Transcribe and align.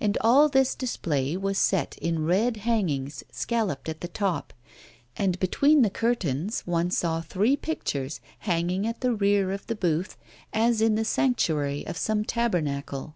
And 0.00 0.16
all 0.22 0.48
this 0.48 0.74
display 0.74 1.36
was 1.36 1.58
set 1.58 1.98
in 1.98 2.24
red 2.24 2.56
hangings, 2.56 3.22
scalloped 3.30 3.86
at 3.90 4.00
the 4.00 4.08
top; 4.08 4.54
and 5.14 5.38
between 5.38 5.82
the 5.82 5.90
curtains 5.90 6.62
one 6.62 6.90
saw 6.90 7.20
three 7.20 7.54
pictures 7.54 8.22
hanging 8.38 8.86
at 8.86 9.02
the 9.02 9.12
rear 9.14 9.52
of 9.52 9.66
the 9.66 9.76
booth, 9.76 10.16
as 10.54 10.80
in 10.80 10.94
the 10.94 11.04
sanctuary 11.04 11.86
of 11.86 11.98
some 11.98 12.24
tabernacle. 12.24 13.14